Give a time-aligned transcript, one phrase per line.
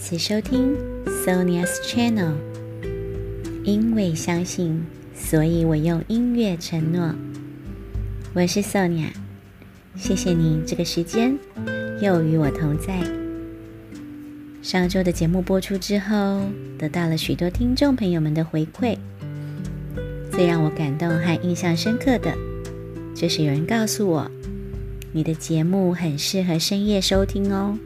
[0.00, 0.74] 次收听
[1.04, 2.32] Sonia's Channel。
[3.64, 4.82] 因为相信，
[5.14, 7.14] 所以我用音乐承诺。
[8.32, 9.08] 我是 Sonia，
[9.96, 11.38] 谢谢你这个时间
[12.00, 13.02] 又与我同在。
[14.62, 16.40] 上周的节目播出之后，
[16.78, 18.96] 得到了许多听众朋友们的回馈。
[20.32, 22.34] 最让我感动和印象深刻的，
[23.14, 24.30] 就是有人告诉我，
[25.12, 27.78] 你的节目很适合深夜收听哦。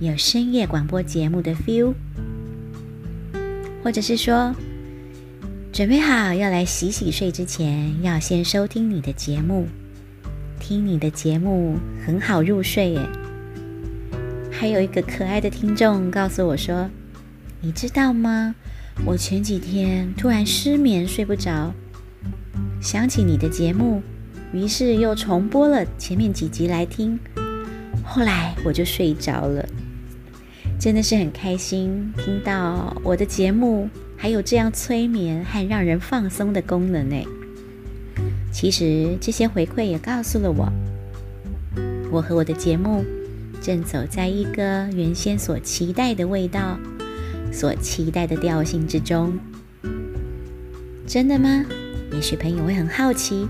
[0.00, 1.92] 有深夜广播节目的 feel，
[3.84, 4.54] 或者是说，
[5.70, 9.68] 准备好要来洗洗睡之前，要先收听你的节目，
[10.58, 11.76] 听你的节目
[12.06, 13.06] 很好入睡耶。
[14.50, 16.88] 还有一个可爱的听众告诉我说
[17.60, 18.54] ：“你知道吗？
[19.04, 21.74] 我前几天突然失眠睡不着，
[22.80, 24.02] 想起你的节目，
[24.54, 27.18] 于是又重播了前面几集来听，
[28.02, 29.68] 后来我就睡着了。”
[30.80, 33.86] 真的是很开心，听到我的节目
[34.16, 37.22] 还有这样催眠和让人放松的功能呢。
[38.50, 40.72] 其实这些回馈也告诉了我，
[42.10, 43.04] 我和我的节目
[43.60, 46.80] 正走在一个原先所期待的味道、
[47.52, 49.38] 所期待的调性之中。
[51.06, 51.66] 真的吗？
[52.14, 53.46] 也许朋友会很好奇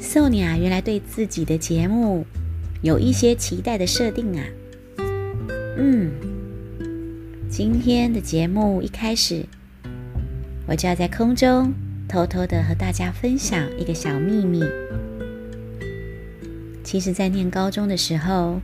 [0.00, 2.24] ，Sonia 原来对自己的节目
[2.80, 4.44] 有一些期待的设定啊。
[5.80, 6.10] 嗯，
[7.48, 9.46] 今天的节目一开始，
[10.66, 11.72] 我就要在空中
[12.08, 14.60] 偷偷的和大家分享一个小秘密。
[16.82, 18.60] 其实，在念高中的时候，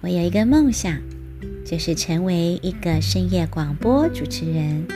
[0.00, 0.98] 我有一个梦想，
[1.62, 4.86] 就是成为一个深夜广播主持人。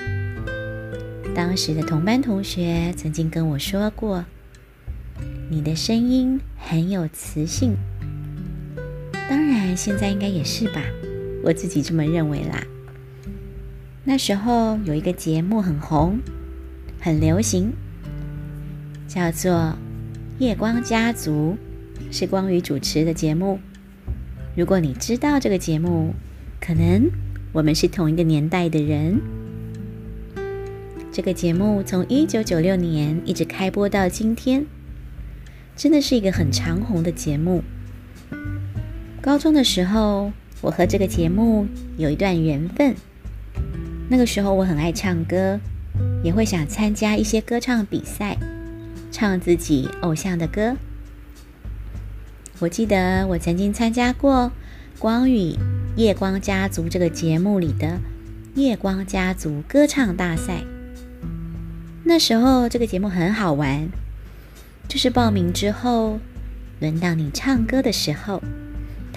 [1.35, 4.25] 当时的同班同学曾经跟我说过
[5.53, 7.77] ：“你的声音很有磁性。”
[9.29, 10.81] 当然，现在应该也是吧。
[11.43, 12.63] 我自己这么认为啦。
[14.05, 16.19] 那时候有一个节目很红，
[17.01, 17.73] 很流行，
[19.07, 19.53] 叫做
[20.39, 21.57] 《夜光家族》，
[22.17, 23.59] 是光宇主持的节目。
[24.57, 26.15] 如果你知道这个节目，
[26.61, 27.11] 可能
[27.53, 29.21] 我们是同一个年代的人。
[31.13, 34.67] 这个节目从一九九六年一直开播到今天，
[35.77, 37.63] 真的是一个很长红的节目。
[39.23, 40.33] 高中的时候。
[40.61, 41.67] 我和这个节目
[41.97, 42.95] 有一段缘分。
[44.09, 45.59] 那个时候我很爱唱歌，
[46.23, 48.37] 也会想参加一些歌唱比赛，
[49.11, 50.77] 唱自己偶像的歌。
[52.59, 54.53] 我记得我曾经参加过
[54.99, 55.55] 《光宇
[55.97, 57.99] 夜光家族》这个节目里的
[58.55, 60.63] 夜光家族歌唱大赛。
[62.05, 63.89] 那时候这个节目很好玩，
[64.89, 66.19] 就是报名之后，
[66.81, 68.43] 轮到你唱歌的时候。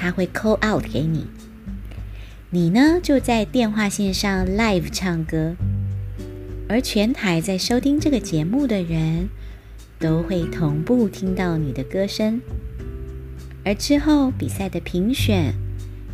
[0.04, 1.28] 他会 call out 给你，
[2.50, 5.56] 你呢就在电话线上 live 唱歌，
[6.68, 9.30] 而全台在收听这个节目的人
[10.00, 12.42] 都会同步听到你的歌声。
[13.64, 15.54] 而之后比赛的评选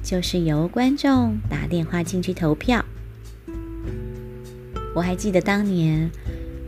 [0.03, 2.85] 就是由观众打电话进去投票。
[4.93, 6.11] 我还记得当年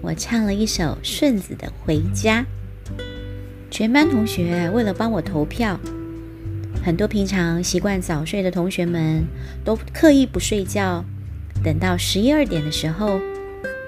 [0.01, 2.43] 我唱了一首顺子的《回家》，
[3.69, 5.79] 全班同学为了帮我投票。
[6.83, 9.23] 很多平常习惯早睡的同学们
[9.63, 11.05] 都刻意不睡觉，
[11.63, 13.21] 等到十一二点的时候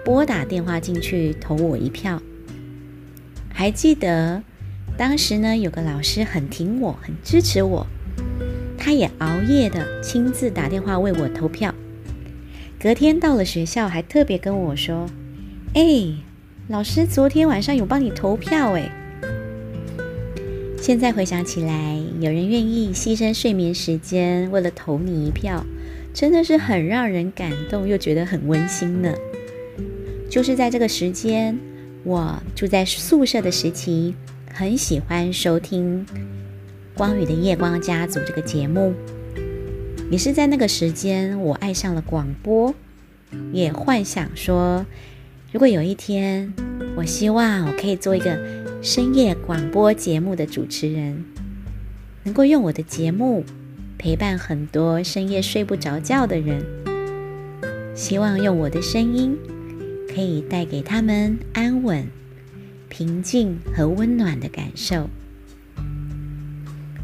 [0.05, 2.21] 拨打电话进去投我一票。
[3.51, 4.43] 还记得
[4.95, 7.87] 当时呢，有个老师很挺我，很支持我，
[8.77, 11.73] 他也熬夜的亲自打电话为我投票。
[12.79, 15.09] 隔天到了学校，还特别跟我说
[15.73, 15.83] ：“哎，
[16.67, 18.91] 老师昨天晚上有帮你投票哎。”
[20.83, 25.66] 现在回想起来，有人愿意牺牲睡眠时间为了投你一票，
[26.13, 29.13] 真的是很让人感动，又觉得很温馨呢。
[30.29, 31.57] 就是在这个时间，
[32.03, 34.13] 我住在宿舍的时期，
[34.53, 36.06] 很喜欢收听
[36.97, 38.94] 光宇的《夜光家族》这个节目。
[40.12, 42.75] 也是在那个时间，我爱上了广播，
[43.53, 44.85] 也幻想说，
[45.53, 46.53] 如果有一天，
[46.95, 48.63] 我希望我可以做一个。
[48.84, 51.24] 深夜广播节目的主持人，
[52.25, 53.45] 能够用我的节目
[53.98, 56.62] 陪伴很多深夜睡不着觉的人，
[57.95, 59.38] 希望用我的声音
[60.13, 62.06] 可以带给他们安稳、
[62.90, 65.10] 平静和温暖的感受。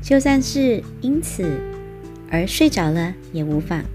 [0.01, 1.49] 就算是因此
[2.29, 3.85] 而睡着了也无妨。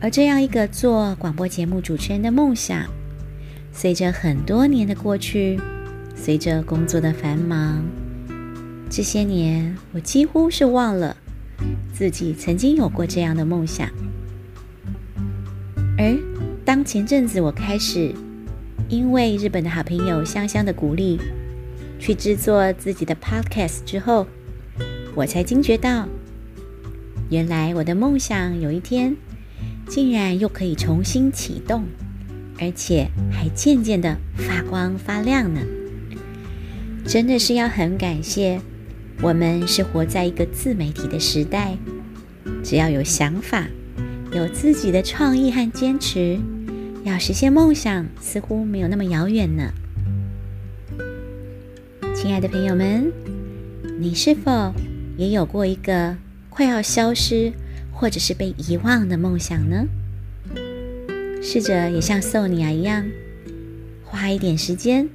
[0.00, 2.86] 而这样一个做广播节目主持人的梦想，
[3.72, 5.58] 随着很多年的过去。
[6.14, 7.82] 随着工作的繁忙，
[8.88, 11.16] 这些年我几乎是忘了
[11.92, 13.88] 自己曾经有过这样的梦想。
[15.98, 16.16] 而
[16.64, 18.14] 当前阵子我开始
[18.88, 21.18] 因为日本的好朋友香香的鼓励，
[21.98, 24.26] 去制作自己的 podcast 之后，
[25.16, 26.06] 我才惊觉到，
[27.30, 29.16] 原来我的梦想有一天
[29.88, 31.84] 竟然又可以重新启动，
[32.62, 35.60] 而且还渐渐的发光发亮呢。
[37.04, 38.60] 真的是要很感谢，
[39.20, 41.76] 我们是活在一个自媒体的时代，
[42.62, 43.66] 只要有想法。
[44.32, 46.38] 有自己的创意和坚持，
[47.02, 49.72] 要实现梦想似乎没有那么遥远呢。
[52.14, 53.12] 亲爱的朋友们，
[53.98, 54.72] 你是否
[55.16, 56.16] 也有过一个
[56.48, 57.52] 快要消失
[57.90, 59.84] 或者是被遗忘的梦想呢？
[61.42, 63.04] 试着也像 Sonia 一样，
[64.04, 65.08] 花一点时间，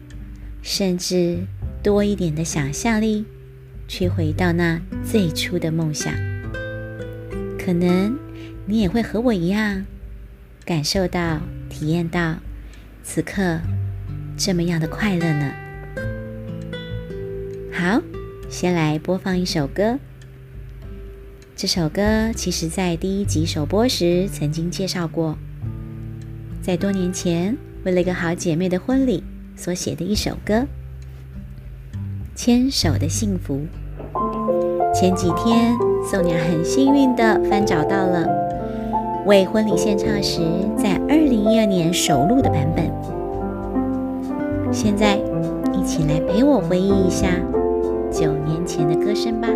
[0.62, 1.40] 甚至
[1.82, 3.26] 多一点的想象力，
[3.88, 6.14] 去回到那最初的梦想，
[7.58, 8.16] 可能。
[8.70, 9.86] 你也会和我一样，
[10.66, 11.40] 感受到、
[11.70, 12.36] 体验到
[13.02, 13.62] 此刻
[14.36, 15.54] 这么样的快乐呢？
[17.72, 18.02] 好，
[18.50, 19.98] 先来播放一首歌。
[21.56, 25.38] 这首歌其实在第一集首播时曾经介绍过，
[26.68, 27.56] 在多年前
[27.86, 29.24] 为了一个好姐妹的婚礼
[29.56, 30.54] 所写的一首歌，
[32.36, 33.62] 《牵手的幸福》。
[34.94, 35.74] 前几天
[36.04, 38.28] 宋娘很幸运的翻找到了。
[39.26, 40.42] 为婚礼献唱时，
[40.78, 42.92] 在二零一二年首录的版本。
[44.70, 45.16] 现在，
[45.72, 47.30] 一起来陪我回忆一下
[48.12, 49.48] 九年前的歌声吧。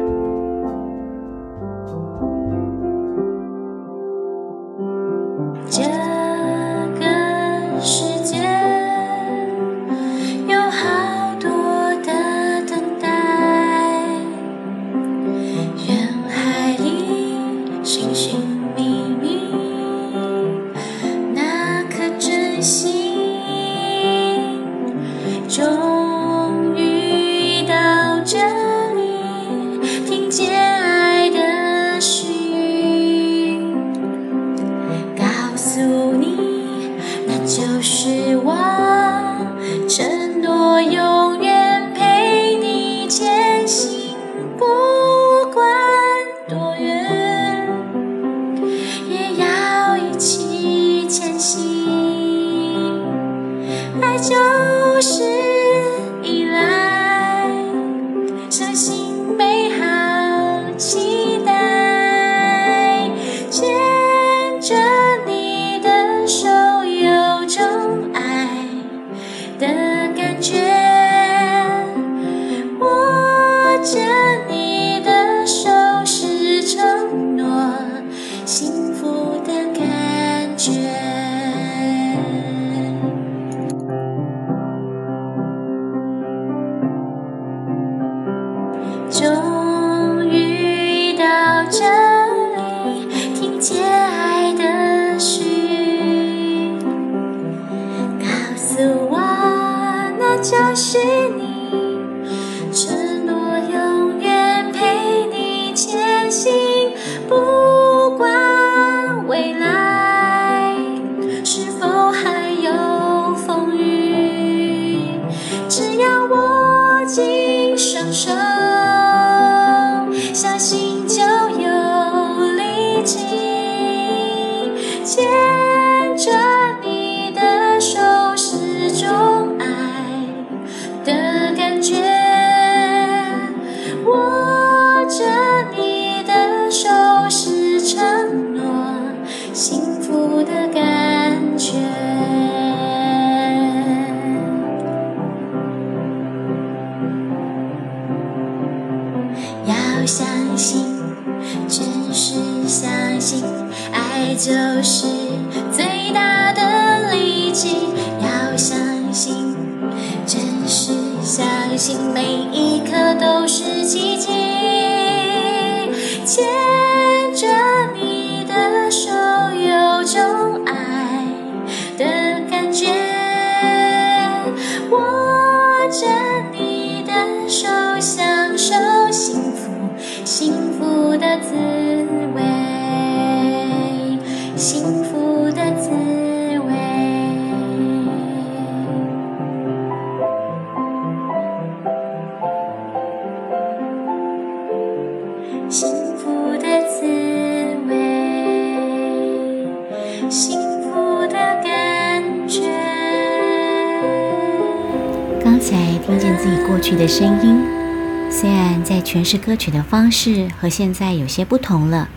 [209.12, 212.08] 诠释歌曲的方式和现在有些不同了，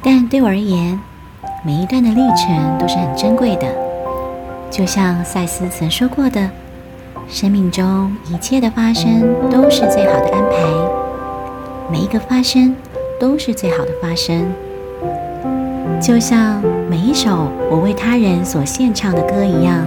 [0.00, 0.96] 但对我而言，
[1.64, 3.66] 每一段的历程都是很珍贵的。
[4.70, 6.48] 就像赛斯曾说过的
[7.28, 12.76] ：“生命中一切的发生都是最好的安排，每一个发生
[13.18, 14.46] 都是最好的发生。”
[16.00, 19.84] 就像每一首我为他人所献唱的歌一样。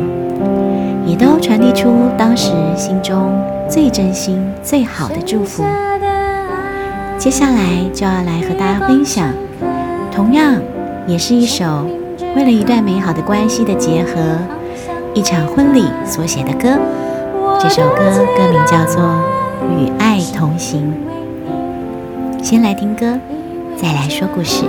[1.08, 3.34] 也都传递出当时心中
[3.68, 5.64] 最真心、最好的祝福。
[7.22, 9.32] 接下来就要来和大家分享，
[10.12, 10.60] 同样
[11.06, 11.86] 也是一首
[12.36, 14.20] 为了一段美好的关系的结合，
[15.14, 16.80] 一场婚礼所写的歌。
[17.60, 19.04] 这首歌歌名叫做
[19.70, 20.92] 《与爱同行》。
[22.44, 23.20] 先来听歌，
[23.78, 24.64] 再来说故事。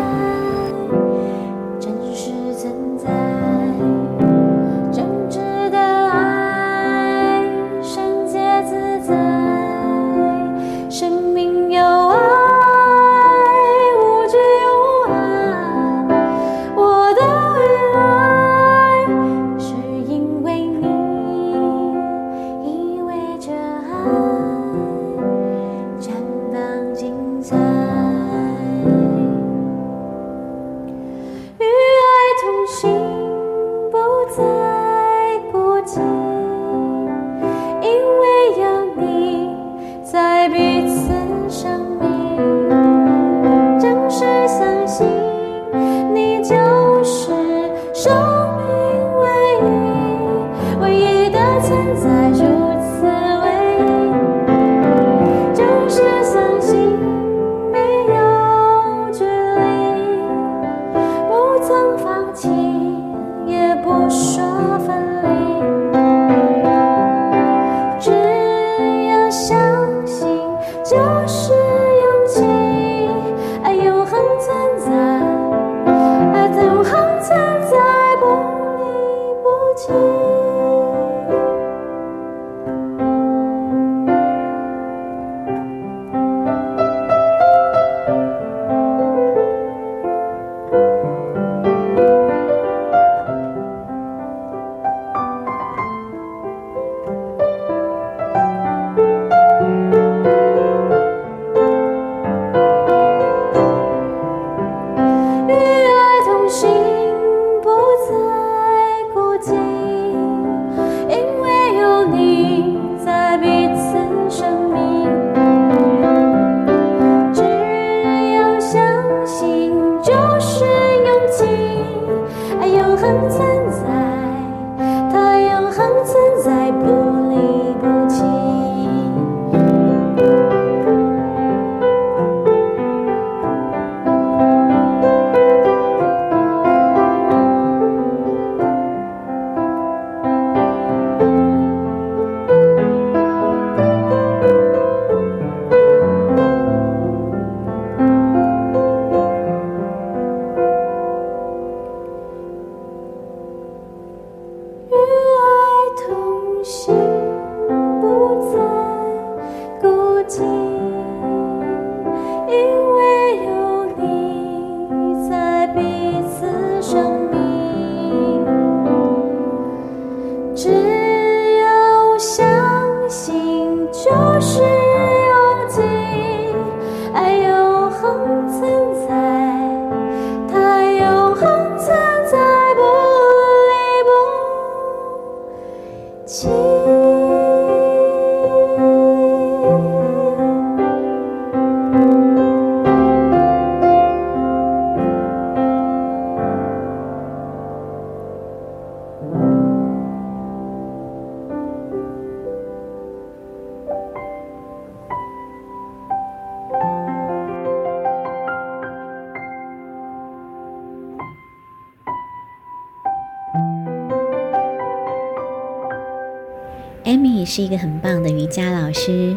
[217.44, 219.36] 是一个很棒的瑜伽老师，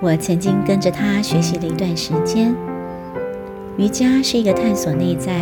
[0.00, 2.54] 我曾经跟着她学习了一段时间。
[3.76, 5.32] 瑜伽是一个探索内在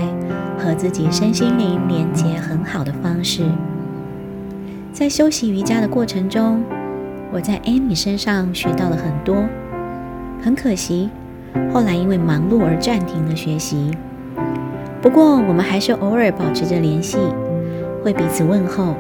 [0.58, 3.42] 和自己身心灵连接很好的方式。
[4.92, 6.62] 在修习瑜伽的过程中，
[7.32, 9.44] 我在 Amy 身上学到了很多。
[10.42, 11.10] 很可惜，
[11.72, 13.90] 后来因为忙碌而暂停了学习。
[15.00, 17.18] 不过，我们还是偶尔保持着联系，
[18.02, 18.94] 会彼此问候。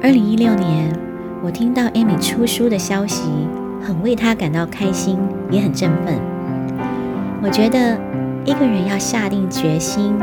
[0.00, 0.92] 二零一六年，
[1.40, 3.30] 我听到 Amy 出书的消息，
[3.80, 5.18] 很为她感到开心，
[5.50, 6.18] 也很振奋。
[7.40, 7.96] 我觉得
[8.44, 10.18] 一个人要下定决心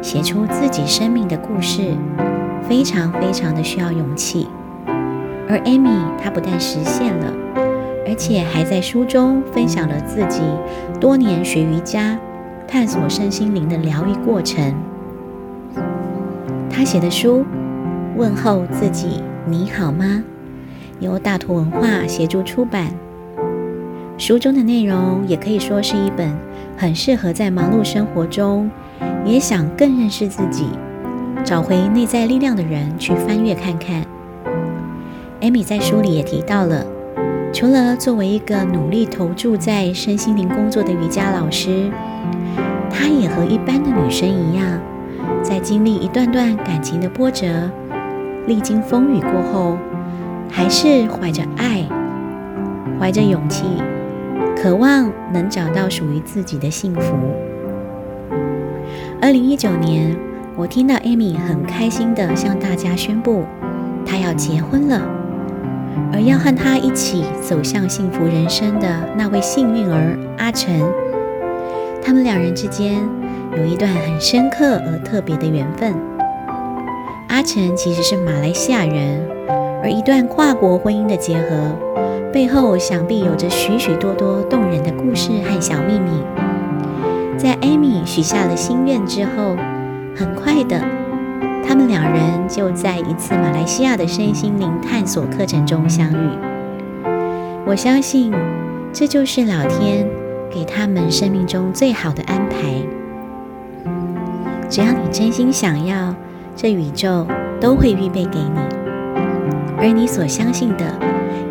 [0.00, 1.92] 写出自己生命的故事，
[2.68, 4.46] 非常非常的需要勇气。
[5.48, 7.32] 而 Amy 她不但实现了，
[8.06, 10.40] 而且还在书中分享了自己
[11.00, 12.16] 多年学瑜伽、
[12.68, 14.72] 探索身心灵的疗愈过程。
[16.70, 17.40] 她写的书
[18.16, 20.22] 《问候自己，你好吗》。
[21.00, 22.92] 由大图文化协助出版。
[24.16, 26.30] 书中的内容也可以说是一本
[26.76, 28.70] 很适合在忙碌生活中，
[29.24, 30.66] 也想更认识自己、
[31.42, 34.04] 找回内在力量的人去翻阅看看。
[35.40, 36.84] 艾米在书里也提到了，
[37.50, 41.90] 除了作为一个努力投注在身心灵工作的瑜伽老师，
[42.90, 44.78] 她也和一般的女生一样，
[45.42, 47.70] 在经历一段段感情的波折、
[48.46, 49.78] 历经风雨过后。
[50.50, 51.86] 还是怀着爱，
[52.98, 53.64] 怀着勇气，
[54.56, 57.14] 渴望能找到属于自己的幸福。
[59.22, 60.14] 二零一九年，
[60.56, 63.44] 我听到 Amy 很开心地向大家宣布，
[64.04, 65.00] 她要结婚了。
[66.12, 70.80] 而要和她一起走向幸福人生的那位幸运儿阿晨，
[72.02, 73.00] 他们两人之间
[73.56, 75.94] 有一段很深刻而特别的缘分。
[77.28, 79.20] 阿晨其实是马来西亚人。
[79.82, 81.76] 而一段跨国婚姻的结合，
[82.32, 86.22] 背后想必有着许许多多动人的故事和小秘密。
[87.38, 89.56] 在艾米许下了心愿之后，
[90.14, 90.78] 很快的，
[91.66, 96.38] 他们两人就在一次马来西亚的身心灵探索课程中相遇。
[97.66, 98.34] 我相信，
[98.92, 100.06] 这就是老天
[100.50, 102.56] 给他们生命中最好的安排。
[104.68, 106.14] 只要你真心想要，
[106.54, 107.26] 这宇宙
[107.58, 108.79] 都会预备给你。
[109.80, 110.84] 而你所相信的，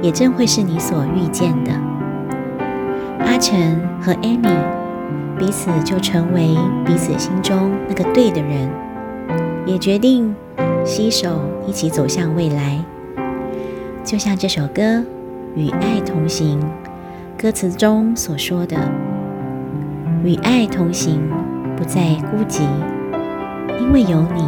[0.02, 1.72] 也正会是你所遇见的。
[3.26, 4.48] 阿晨和艾米
[5.38, 8.70] 彼此就成为彼此心中那个对的人，
[9.66, 10.36] 也决定
[10.86, 12.80] 携手一起走向未来。
[14.04, 14.82] 就像这首歌
[15.56, 16.60] 《与爱同行》
[17.42, 18.78] 歌词中所说的
[20.24, 21.20] ：“与爱同行，
[21.76, 22.62] 不再孤寂，
[23.80, 24.46] 因为有你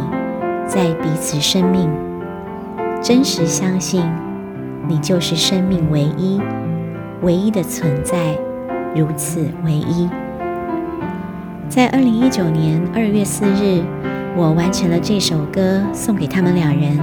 [0.66, 1.90] 在彼此生命。”
[3.02, 4.00] 真实相信，
[4.86, 6.40] 你就是生命唯一、
[7.22, 8.38] 唯一的存在，
[8.94, 10.08] 如此唯一。
[11.68, 13.82] 在二零一九年二月四日，
[14.36, 16.96] 我完成了这首歌，送给他们两人。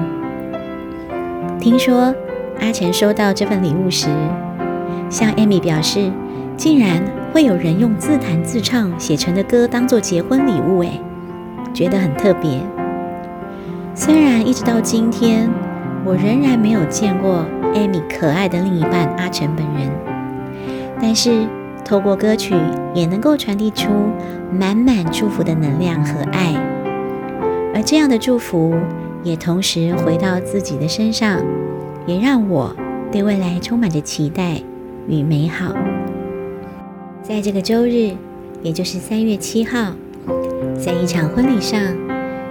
[1.60, 2.16] 听说
[2.62, 4.08] 阿钱收到这份礼物时，
[5.10, 6.10] 向艾米表示，
[6.56, 10.98] 竟然会有人用自弹自唱写成的歌当做结婚礼物，哎，
[11.74, 12.62] 觉得很特别。
[13.94, 15.50] 虽然一直到今天。
[16.06, 19.92] 我仍然没有见过艾米可爱的另一半阿成本人，
[21.02, 21.46] 但是
[21.86, 22.56] 透过歌曲
[22.94, 23.90] 也能够传递出
[24.52, 26.54] 满满祝福的能量和爱，
[27.76, 28.74] 而这样的祝福
[29.24, 31.44] 也同时回到自己的身上，
[32.06, 32.76] 也让我
[33.12, 34.62] 对未来充满着期待
[35.08, 35.74] 与美好。
[37.22, 38.12] 在这个周日，
[38.64, 39.94] 也就是三月七号，
[40.76, 41.80] 在一场婚礼上，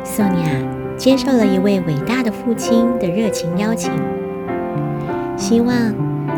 [0.04, 0.77] 索尼娅。
[0.98, 3.92] 接受了一位伟大的父亲的热情邀请，
[5.36, 5.94] 希望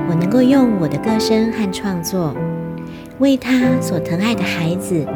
[0.06, 2.34] 我能够用我的歌声和创作，
[3.18, 5.06] 为他所疼爱的孩子，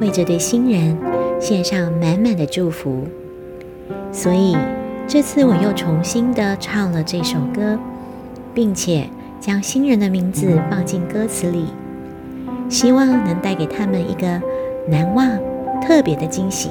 [0.00, 0.96] 为这对新人
[1.38, 3.06] 献上满满的祝福。
[4.10, 4.56] 所以
[5.06, 7.78] 这次我又重新的唱了这首歌，
[8.54, 9.06] 并且
[9.38, 11.66] 将新人的名字放进歌词里，
[12.70, 14.40] 希望能带给他们一个
[14.88, 15.28] 难忘、
[15.82, 16.70] 特别的惊喜。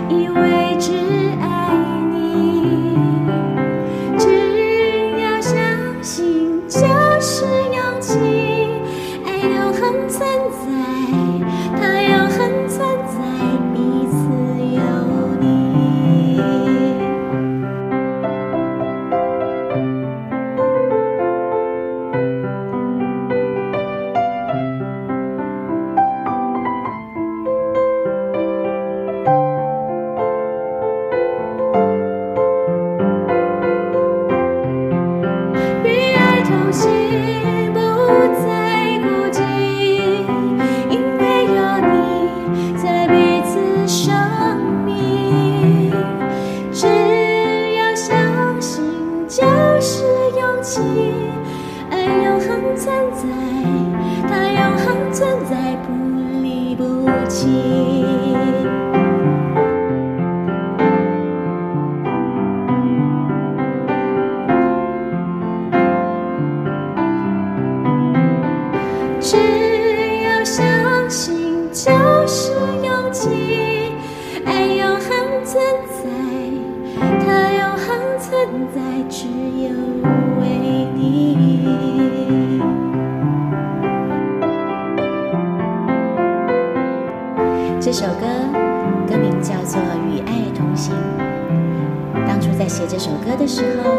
[92.57, 93.91] 在写这首歌的时候，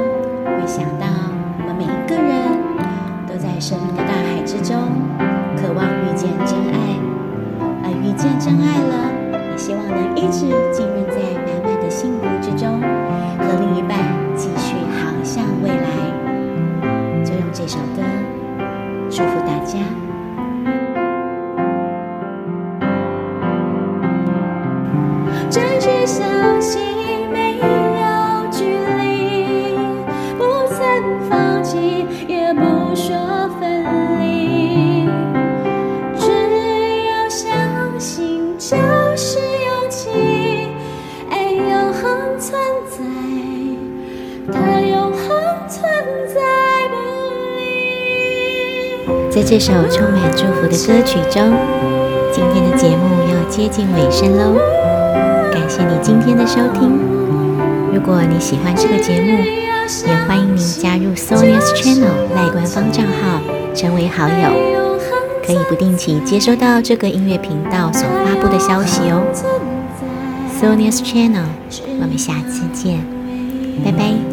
[0.44, 1.06] 会想到
[1.58, 2.46] 我们每一个人
[3.26, 4.76] 都在生命的大海之中，
[5.56, 6.96] 渴望遇见真爱。
[7.84, 10.46] 而遇见真爱了，也希望能一直
[49.34, 51.56] 在这首充满祝福的歌曲中，
[52.30, 54.60] 今天的节目要接近尾声喽。
[55.50, 56.90] 感谢你今天的收听。
[57.94, 59.38] 如果你喜欢这个节目，
[60.06, 63.40] 也欢迎你加入 Sonia's Channel 赖官方账号，
[63.74, 64.98] 成为好友，
[65.46, 69.22] 可以不定期接收到这个音乐频道所发布的消息哦。
[70.60, 71.46] Sonia's Channel，
[72.02, 72.98] 我们下次见，
[73.82, 74.31] 拜拜。